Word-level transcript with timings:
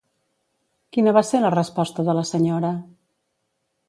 Quina 0.95 1.11
va 1.17 1.21
ser 1.27 1.41
la 1.43 1.51
resposta 1.55 2.05
de 2.07 2.15
la 2.21 2.23
senyora? 2.31 2.73